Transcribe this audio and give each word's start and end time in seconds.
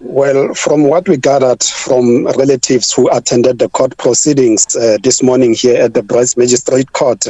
Well, 0.00 0.54
from 0.54 0.84
what 0.84 1.08
we 1.08 1.16
gathered 1.16 1.62
from 1.62 2.26
relatives 2.26 2.92
who 2.92 3.10
attended 3.10 3.58
the 3.58 3.68
court 3.68 3.96
proceedings 3.96 4.74
uh, 4.76 4.98
this 5.02 5.22
morning 5.22 5.54
here 5.54 5.82
at 5.82 5.94
the 5.94 6.02
Bryce 6.02 6.36
Magistrate 6.36 6.92
Court, 6.92 7.26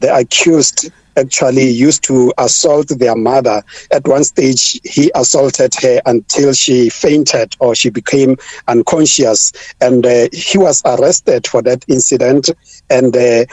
the 0.00 0.14
accused 0.14 0.90
actually 1.16 1.68
used 1.68 2.02
to 2.04 2.32
assault 2.38 2.88
their 2.88 3.14
mother. 3.14 3.62
At 3.92 4.06
one 4.08 4.24
stage, 4.24 4.80
he 4.84 5.10
assaulted 5.14 5.74
her 5.80 6.00
until 6.06 6.52
she 6.52 6.90
fainted 6.90 7.56
or 7.60 7.74
she 7.74 7.90
became 7.90 8.36
unconscious. 8.68 9.52
And 9.80 10.04
uh, 10.04 10.28
he 10.32 10.58
was 10.58 10.82
arrested 10.84 11.46
for 11.46 11.62
that 11.62 11.84
incident. 11.88 12.50
And 12.90 13.16
uh, 13.16 13.44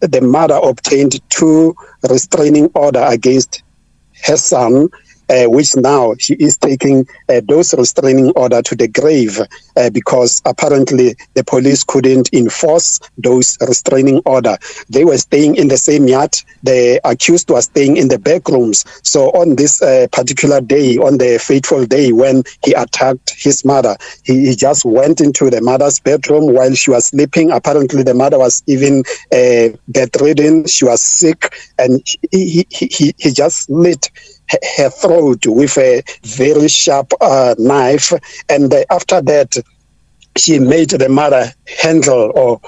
the 0.00 0.20
mother 0.22 0.60
obtained 0.62 1.20
two 1.30 1.74
restraining 2.08 2.70
order 2.74 3.02
against 3.04 3.62
her 4.24 4.36
son 4.36 4.88
uh, 5.32 5.46
which 5.46 5.74
now 5.76 6.14
she 6.18 6.34
is 6.34 6.56
taking 6.58 7.06
uh, 7.28 7.40
those 7.48 7.72
restraining 7.74 8.30
order 8.32 8.60
to 8.62 8.76
the 8.76 8.88
grave 8.88 9.40
uh, 9.76 9.90
because 9.90 10.42
apparently 10.44 11.16
the 11.34 11.44
police 11.44 11.82
couldn't 11.84 12.28
enforce 12.32 13.00
those 13.16 13.56
restraining 13.62 14.20
order. 14.26 14.58
They 14.90 15.04
were 15.04 15.18
staying 15.18 15.56
in 15.56 15.68
the 15.68 15.78
same 15.78 16.06
yard. 16.06 16.34
The 16.62 17.00
accused 17.04 17.50
was 17.50 17.64
staying 17.64 17.96
in 17.96 18.08
the 18.08 18.18
back 18.18 18.48
rooms. 18.48 18.84
So 19.02 19.30
on 19.30 19.56
this 19.56 19.80
uh, 19.80 20.08
particular 20.12 20.60
day, 20.60 20.98
on 20.98 21.18
the 21.18 21.38
fateful 21.38 21.86
day 21.86 22.12
when 22.12 22.42
he 22.64 22.72
attacked 22.74 23.34
his 23.36 23.64
mother, 23.64 23.96
he, 24.24 24.48
he, 24.48 24.56
just 24.62 24.84
went 24.84 25.20
into 25.20 25.50
the 25.50 25.60
mother's 25.60 25.98
bedroom 25.98 26.52
while 26.52 26.74
she 26.74 26.90
was 26.90 27.06
sleeping. 27.06 27.50
Apparently 27.50 28.02
the 28.02 28.14
mother 28.14 28.38
was 28.38 28.62
even 28.66 29.02
uh, 29.32 29.76
bedridden. 29.88 30.66
She 30.66 30.84
was 30.84 31.00
sick 31.00 31.54
and 31.78 32.00
he, 32.30 32.66
he, 32.70 32.86
he, 32.86 33.14
he 33.18 33.30
just 33.32 33.70
lit 33.70 34.10
her 34.76 34.90
throat 34.90 35.46
with 35.46 35.78
a 35.78 36.02
very 36.24 36.68
sharp 36.68 37.12
uh, 37.20 37.54
knife. 37.58 38.12
And 38.48 38.72
uh, 38.72 38.84
after 38.90 39.20
that, 39.22 39.56
she 40.36 40.58
made 40.58 40.90
the 40.90 41.08
mother 41.08 41.52
handle 41.82 42.32
or 42.34 42.60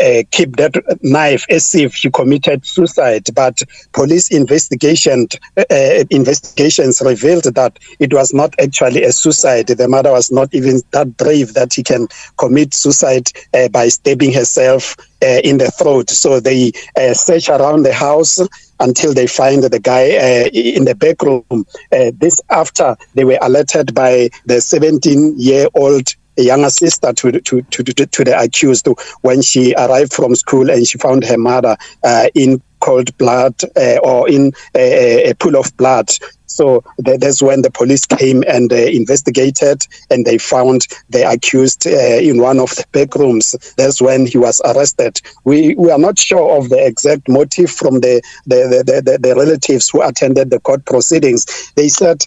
uh, 0.00 0.22
keep 0.30 0.56
that 0.56 0.74
knife 1.02 1.44
as 1.50 1.74
if 1.74 1.94
she 1.94 2.10
committed 2.10 2.64
suicide. 2.66 3.26
But 3.34 3.62
police 3.92 4.30
investigation 4.30 5.26
uh, 5.56 6.04
investigations 6.10 7.02
revealed 7.04 7.44
that 7.54 7.78
it 7.98 8.12
was 8.12 8.32
not 8.32 8.54
actually 8.60 9.02
a 9.02 9.12
suicide. 9.12 9.68
The 9.68 9.88
mother 9.88 10.12
was 10.12 10.30
not 10.30 10.54
even 10.54 10.82
that 10.92 11.16
brave 11.16 11.54
that 11.54 11.72
she 11.72 11.82
can 11.82 12.08
commit 12.36 12.74
suicide 12.74 13.30
uh, 13.54 13.68
by 13.68 13.88
stabbing 13.88 14.32
herself 14.32 14.96
uh, 15.22 15.40
in 15.42 15.58
the 15.58 15.70
throat. 15.70 16.10
So 16.10 16.40
they 16.40 16.72
uh, 16.96 17.14
search 17.14 17.48
around 17.48 17.82
the 17.82 17.94
house 17.94 18.38
until 18.80 19.14
they 19.14 19.26
find 19.26 19.62
the 19.62 19.80
guy 19.80 20.16
uh, 20.16 20.48
in 20.52 20.84
the 20.84 20.94
back 20.94 21.22
room. 21.22 21.44
Uh, 21.92 22.12
this 22.14 22.40
after 22.50 22.96
they 23.14 23.24
were 23.24 23.38
alerted 23.40 23.94
by 23.94 24.28
the 24.44 24.60
17 24.60 25.38
year 25.38 25.68
old 25.74 26.14
younger 26.42 26.70
sister 26.70 27.12
to, 27.12 27.32
to, 27.32 27.62
to, 27.62 27.82
to, 27.82 28.24
the 28.24 28.38
accused 28.38 28.88
when 29.22 29.42
she 29.42 29.74
arrived 29.74 30.12
from 30.12 30.34
school 30.34 30.70
and 30.70 30.86
she 30.86 30.98
found 30.98 31.24
her 31.24 31.38
mother 31.38 31.76
uh, 32.04 32.28
in 32.34 32.60
cold 32.80 33.16
blood 33.18 33.54
uh, 33.76 33.98
or 34.02 34.28
in 34.28 34.52
a, 34.74 35.30
a, 35.30 35.34
pool 35.34 35.56
of 35.56 35.76
blood. 35.76 36.10
So 36.46 36.84
that's 36.98 37.42
when 37.42 37.62
the 37.62 37.70
police 37.70 38.06
came 38.06 38.42
and 38.48 38.72
uh, 38.72 38.76
investigated, 38.76 39.86
and 40.10 40.24
they 40.24 40.38
found 40.38 40.86
the 41.10 41.28
accused 41.28 41.86
uh, 41.86 41.90
in 41.90 42.40
one 42.40 42.58
of 42.58 42.70
the 42.76 42.84
back 42.92 43.14
rooms. 43.14 43.74
That's 43.76 44.00
when 44.00 44.26
he 44.26 44.38
was 44.38 44.62
arrested. 44.64 45.20
We 45.44 45.74
we 45.74 45.90
are 45.90 45.98
not 45.98 46.18
sure 46.18 46.56
of 46.56 46.70
the 46.70 46.86
exact 46.86 47.28
motive 47.28 47.70
from 47.70 48.00
the 48.00 48.22
the, 48.46 48.82
the, 48.86 49.02
the, 49.02 49.18
the 49.18 49.34
relatives 49.34 49.90
who 49.90 50.00
attended 50.00 50.50
the 50.50 50.60
court 50.60 50.86
proceedings. 50.86 51.44
They 51.74 51.88
said 51.88 52.24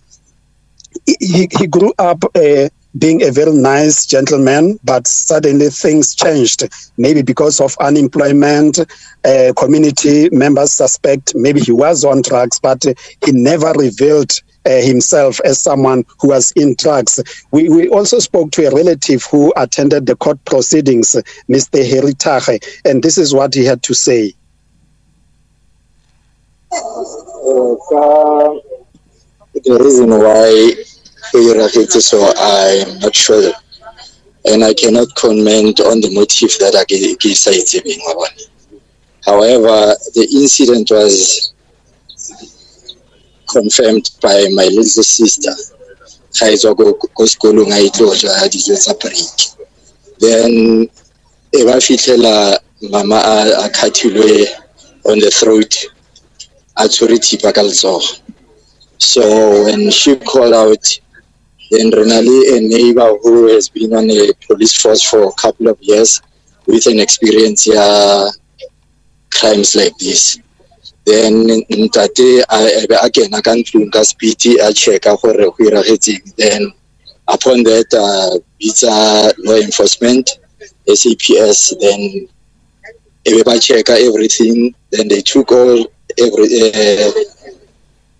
he, 1.05 1.47
he 1.57 1.67
grew 1.67 1.93
up 1.97 2.23
uh, 2.35 2.69
being 2.97 3.21
a 3.23 3.31
very 3.31 3.53
nice 3.53 4.05
gentleman, 4.05 4.79
but 4.83 5.07
suddenly 5.07 5.69
things 5.69 6.15
changed. 6.15 6.67
Maybe 6.97 7.21
because 7.21 7.61
of 7.61 7.75
unemployment, 7.79 8.79
uh, 9.23 9.53
community 9.55 10.29
members 10.31 10.71
suspect 10.71 11.35
maybe 11.35 11.59
he 11.59 11.71
was 11.71 12.03
on 12.03 12.21
drugs, 12.21 12.59
but 12.59 12.83
he 13.25 13.31
never 13.31 13.71
revealed 13.73 14.31
uh, 14.65 14.81
himself 14.81 15.39
as 15.45 15.61
someone 15.61 16.03
who 16.19 16.29
was 16.29 16.51
in 16.55 16.75
drugs. 16.75 17.19
We, 17.51 17.69
we 17.69 17.87
also 17.89 18.19
spoke 18.19 18.51
to 18.51 18.65
a 18.65 18.75
relative 18.75 19.23
who 19.23 19.53
attended 19.55 20.05
the 20.05 20.15
court 20.15 20.43
proceedings, 20.45 21.15
Mr. 21.49 21.87
Heritage, 21.87 22.81
and 22.85 23.03
this 23.03 23.17
is 23.17 23.33
what 23.33 23.53
he 23.53 23.65
had 23.65 23.83
to 23.83 23.93
say. 23.93 24.33
Uh, 26.71 28.59
the 29.65 29.77
reason 29.81 30.09
why 30.09 30.75
irritated, 31.33 32.01
so 32.01 32.31
I'm 32.37 32.99
not 32.99 33.15
sure. 33.15 33.51
And 34.45 34.63
I 34.63 34.73
cannot 34.73 35.13
comment 35.15 35.79
on 35.79 36.01
the 36.01 36.11
motive 36.13 36.51
that 36.59 36.75
I 36.75 36.85
gave 36.85 37.83
being 37.83 37.99
one. 38.15 38.29
However, 39.25 39.95
the 40.15 40.27
incident 40.31 40.89
was 40.91 41.53
confirmed 43.49 44.09
by 44.21 44.47
my 44.53 44.65
little 44.65 45.03
sister. 45.03 45.53
e 46.41 46.53
e 46.53 46.59
then 50.19 50.89
e 51.51 51.63
ba 51.63 51.79
fitlhela 51.79 52.57
mama 52.91 53.19
a 53.65 53.69
khathilwe 53.69 54.47
on 55.05 55.19
the 55.19 55.31
throat 55.31 55.73
a 56.75 56.87
tshwere 56.87 57.17
thipa 57.19 57.53
ka 57.53 57.61
letsogo 57.63 58.19
so 58.97 59.21
when 59.63 59.89
she 59.89 60.15
called 60.17 60.53
out 60.53 60.85
then 61.71 61.91
Renali, 61.91 62.57
a 62.57 62.59
neighbor 62.61 63.17
who 63.21 63.47
has 63.47 63.69
been 63.69 63.93
on 63.93 64.09
a 64.09 64.33
police 64.47 64.75
force 64.75 65.03
for 65.03 65.27
a 65.27 65.31
couple 65.33 65.67
of 65.67 65.77
years 65.81 66.21
with 66.65 66.85
an 66.87 66.99
experience 66.99 67.63
here, 67.63 68.29
crimes 69.31 69.75
like 69.75 69.95
this. 69.97 70.39
Then 71.05 71.45
ntate 71.45 72.43
a 72.49 72.87
be 72.87 72.95
a 72.95 73.09
kena 73.09 73.41
ka 73.41 73.53
ntlong 73.57 73.91
ka 73.91 74.03
speed 74.03 74.59
a 74.61 74.69
checka 74.73 75.17
gore 75.21 75.33
go 75.33 75.51
iragetseng. 75.57 76.35
Then 76.35 76.71
upon 77.27 77.63
that 77.63 77.89
uh, 77.93 78.37
bitsa 78.61 79.33
law 79.39 79.57
enforcement 79.57 80.29
SAPS 80.85 81.73
then 81.79 82.27
e 83.25 83.29
be 83.33 83.41
ba 83.43 83.57
checka 83.57 83.95
everything. 84.07 84.75
Then 84.91 85.07
they 85.07 85.21
took 85.21 85.51
all 85.51 85.85
every 86.17 86.47
uh, 86.69 87.11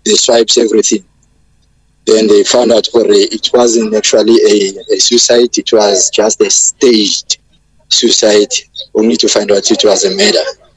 the 0.04 0.14
swipes 0.16 0.58
everything. 0.58 1.04
Then 2.06 2.26
they 2.26 2.42
found 2.44 2.72
out 2.72 2.88
that 2.92 3.06
it 3.08 3.50
wasn't 3.52 3.94
actually 3.94 4.36
a, 4.48 4.94
a 4.94 4.98
suicide, 4.98 5.56
it 5.56 5.72
was 5.72 6.10
just 6.10 6.40
a 6.40 6.50
staged 6.50 7.38
suicide, 7.88 8.52
only 8.94 9.16
to 9.16 9.28
find 9.28 9.50
out 9.50 9.70
it 9.70 9.84
was 9.84 10.04
a 10.04 10.10
murder. 10.16 10.69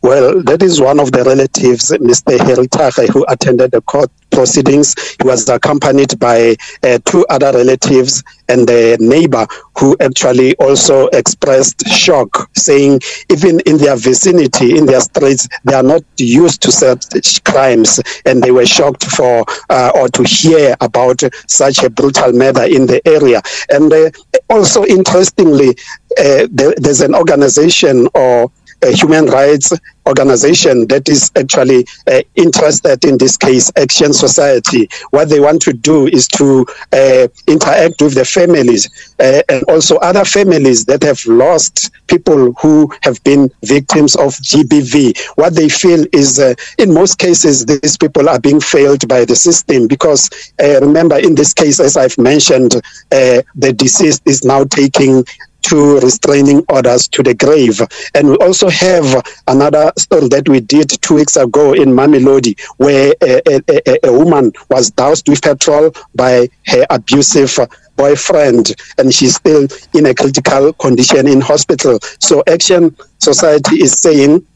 Well, 0.00 0.42
that 0.44 0.62
is 0.62 0.80
one 0.80 1.00
of 1.00 1.10
the 1.10 1.24
relatives, 1.24 1.90
Mr. 1.90 2.38
Heritage, 2.38 3.10
who 3.10 3.24
attended 3.28 3.72
the 3.72 3.80
court 3.82 4.10
proceedings. 4.30 4.94
He 5.20 5.26
was 5.26 5.48
accompanied 5.48 6.16
by 6.20 6.54
uh, 6.84 6.98
two 7.04 7.26
other 7.28 7.50
relatives 7.52 8.22
and 8.48 8.68
a 8.70 8.96
neighbor 9.00 9.44
who 9.76 9.96
actually 10.00 10.54
also 10.56 11.08
expressed 11.08 11.86
shock, 11.88 12.48
saying 12.56 13.00
even 13.30 13.58
in 13.66 13.78
their 13.78 13.96
vicinity, 13.96 14.78
in 14.78 14.86
their 14.86 15.00
streets, 15.00 15.48
they 15.64 15.74
are 15.74 15.82
not 15.82 16.02
used 16.16 16.62
to 16.62 16.72
such 16.72 17.42
crimes, 17.42 18.00
and 18.24 18.40
they 18.40 18.52
were 18.52 18.66
shocked 18.66 19.04
for 19.04 19.44
uh, 19.68 19.90
or 19.96 20.08
to 20.10 20.22
hear 20.22 20.76
about 20.80 21.20
such 21.48 21.82
a 21.82 21.90
brutal 21.90 22.32
murder 22.32 22.62
in 22.62 22.86
the 22.86 23.06
area. 23.06 23.42
And 23.70 23.92
uh, 23.92 24.10
also, 24.48 24.84
interestingly, 24.84 25.70
uh, 26.18 26.46
there, 26.50 26.74
there's 26.76 27.00
an 27.00 27.14
organization 27.16 28.08
or 28.14 28.50
a 28.82 28.92
human 28.92 29.26
rights 29.26 29.72
organization 30.08 30.86
that 30.88 31.08
is 31.08 31.30
actually 31.36 31.86
uh, 32.06 32.22
interested 32.34 33.04
in 33.04 33.18
this 33.18 33.36
case, 33.36 33.70
Action 33.76 34.12
Society. 34.12 34.88
What 35.10 35.28
they 35.28 35.38
want 35.38 35.60
to 35.62 35.72
do 35.72 36.06
is 36.06 36.26
to 36.28 36.66
uh, 36.92 37.28
interact 37.46 38.00
with 38.00 38.14
the 38.14 38.24
families 38.24 38.88
uh, 39.20 39.42
and 39.48 39.62
also 39.64 39.96
other 39.96 40.24
families 40.24 40.84
that 40.86 41.02
have 41.02 41.24
lost 41.26 41.90
people 42.06 42.52
who 42.54 42.90
have 43.02 43.22
been 43.22 43.50
victims 43.64 44.16
of 44.16 44.32
GBV. 44.36 45.18
What 45.36 45.54
they 45.54 45.68
feel 45.68 46.06
is, 46.12 46.38
uh, 46.38 46.54
in 46.78 46.92
most 46.92 47.18
cases, 47.18 47.66
these 47.66 47.98
people 47.98 48.28
are 48.28 48.40
being 48.40 48.60
failed 48.60 49.06
by 49.06 49.26
the 49.26 49.36
system 49.36 49.86
because 49.86 50.30
uh, 50.62 50.80
remember, 50.80 51.18
in 51.18 51.34
this 51.34 51.52
case, 51.52 51.80
as 51.80 51.96
I've 51.96 52.16
mentioned, 52.16 52.76
uh, 52.76 53.42
the 53.54 53.74
deceased 53.76 54.22
is 54.24 54.42
now 54.42 54.64
taking 54.64 55.24
two 55.62 55.98
restraining 56.00 56.64
orders 56.68 57.08
to 57.08 57.22
the 57.22 57.34
grave. 57.34 57.80
And 58.14 58.30
we 58.30 58.36
also 58.36 58.68
have 58.68 59.22
another 59.46 59.92
story 59.98 60.28
that 60.28 60.48
we 60.48 60.60
did 60.60 60.90
two 61.02 61.16
weeks 61.16 61.36
ago 61.36 61.72
in 61.72 61.88
Mamelodi, 61.90 62.58
where 62.76 63.14
a, 63.22 63.40
a, 63.68 64.06
a, 64.08 64.12
woman 64.12 64.52
was 64.70 64.90
doused 64.90 65.28
with 65.28 65.42
petrol 65.42 65.92
by 66.14 66.48
her 66.66 66.86
abusive 66.90 67.58
boyfriend, 67.96 68.74
and 68.98 69.12
she's 69.12 69.34
still 69.36 69.66
in 69.94 70.06
a 70.06 70.14
critical 70.14 70.72
condition 70.74 71.26
in 71.26 71.40
hospital. 71.40 71.98
So 72.20 72.42
Action 72.46 72.96
Society 73.18 73.82
is 73.82 73.92
saying 73.92 74.46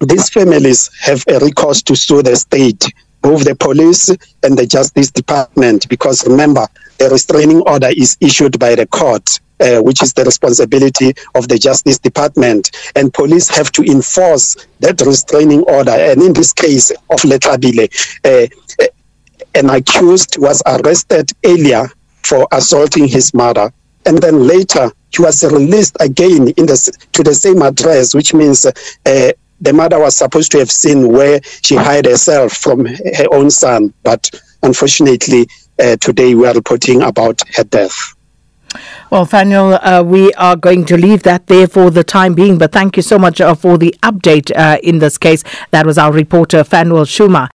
these 0.00 0.28
families 0.30 0.90
have 1.02 1.22
a 1.28 1.38
recourse 1.40 1.82
to 1.82 1.96
sue 1.96 2.22
the 2.22 2.36
state 2.36 2.84
both 3.20 3.44
the 3.44 3.54
police 3.54 4.08
and 4.42 4.56
the 4.56 4.66
Justice 4.66 5.10
Department, 5.10 5.88
because 5.88 6.26
remember, 6.26 6.66
the 6.98 7.08
restraining 7.10 7.60
order 7.62 7.88
is 7.88 8.16
issued 8.20 8.58
by 8.58 8.74
the 8.74 8.86
court. 8.86 9.40
Uh, 9.60 9.80
which 9.80 10.04
is 10.04 10.12
the 10.12 10.22
responsibility 10.22 11.12
of 11.34 11.48
the 11.48 11.58
Justice 11.58 11.98
Department. 11.98 12.70
And 12.94 13.12
police 13.12 13.48
have 13.48 13.72
to 13.72 13.82
enforce 13.82 14.54
that 14.78 15.00
restraining 15.00 15.62
order. 15.62 15.90
And 15.90 16.22
in 16.22 16.32
this 16.32 16.52
case 16.52 16.90
of 16.90 17.18
Letlabile, 17.22 17.88
uh, 18.24 18.86
an 19.56 19.70
accused 19.70 20.38
was 20.38 20.62
arrested 20.64 21.32
earlier 21.44 21.90
for 22.22 22.46
assaulting 22.52 23.08
his 23.08 23.34
mother. 23.34 23.72
And 24.06 24.18
then 24.18 24.46
later, 24.46 24.92
he 25.10 25.22
was 25.22 25.42
released 25.42 25.96
again 25.98 26.50
in 26.50 26.66
the, 26.66 27.08
to 27.14 27.24
the 27.24 27.34
same 27.34 27.60
address, 27.62 28.14
which 28.14 28.32
means 28.34 28.64
uh, 28.64 28.72
the 29.60 29.72
mother 29.72 29.98
was 29.98 30.16
supposed 30.16 30.52
to 30.52 30.58
have 30.58 30.70
seen 30.70 31.08
where 31.08 31.40
she 31.64 31.76
hid 31.76 32.06
herself 32.06 32.52
from 32.52 32.86
her 32.86 33.26
own 33.32 33.50
son. 33.50 33.92
But 34.04 34.30
unfortunately, 34.62 35.48
uh, 35.80 35.96
today 35.96 36.36
we 36.36 36.46
are 36.46 36.54
reporting 36.54 37.02
about 37.02 37.40
her 37.56 37.64
death. 37.64 38.14
Well, 39.10 39.24
Fanuel, 39.24 39.78
uh, 39.82 40.02
we 40.02 40.34
are 40.34 40.54
going 40.54 40.84
to 40.86 40.96
leave 40.98 41.22
that 41.22 41.46
there 41.46 41.66
for 41.66 41.90
the 41.90 42.04
time 42.04 42.34
being, 42.34 42.58
but 42.58 42.72
thank 42.72 42.94
you 42.94 43.02
so 43.02 43.18
much 43.18 43.40
uh, 43.40 43.54
for 43.54 43.78
the 43.78 43.94
update 44.02 44.54
uh, 44.54 44.78
in 44.82 44.98
this 44.98 45.16
case. 45.16 45.42
That 45.70 45.86
was 45.86 45.96
our 45.96 46.12
reporter, 46.12 46.62
Fanuel 46.62 47.06
Schumer. 47.06 47.48